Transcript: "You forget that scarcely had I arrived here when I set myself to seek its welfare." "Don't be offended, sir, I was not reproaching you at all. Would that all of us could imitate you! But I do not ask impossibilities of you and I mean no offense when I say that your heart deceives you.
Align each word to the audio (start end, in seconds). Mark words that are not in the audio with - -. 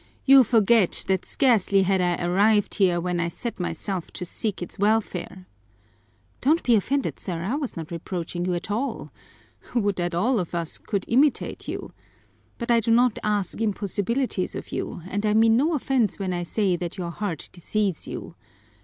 "You 0.25 0.43
forget 0.43 1.05
that 1.09 1.25
scarcely 1.25 1.83
had 1.83 2.01
I 2.01 2.19
arrived 2.25 2.73
here 2.73 2.99
when 2.99 3.19
I 3.19 3.27
set 3.27 3.59
myself 3.59 4.09
to 4.13 4.25
seek 4.25 4.59
its 4.63 4.79
welfare." 4.79 5.45
"Don't 6.41 6.63
be 6.63 6.75
offended, 6.75 7.19
sir, 7.19 7.43
I 7.43 7.53
was 7.53 7.77
not 7.77 7.91
reproaching 7.91 8.45
you 8.45 8.55
at 8.55 8.71
all. 8.71 9.11
Would 9.75 9.97
that 9.97 10.15
all 10.15 10.39
of 10.39 10.55
us 10.55 10.79
could 10.79 11.05
imitate 11.07 11.67
you! 11.67 11.93
But 12.57 12.71
I 12.71 12.79
do 12.79 12.89
not 12.89 13.19
ask 13.23 13.61
impossibilities 13.61 14.55
of 14.55 14.71
you 14.71 15.03
and 15.07 15.23
I 15.23 15.35
mean 15.35 15.55
no 15.55 15.75
offense 15.75 16.17
when 16.17 16.33
I 16.33 16.41
say 16.41 16.75
that 16.77 16.97
your 16.97 17.11
heart 17.11 17.49
deceives 17.51 18.07
you. 18.07 18.33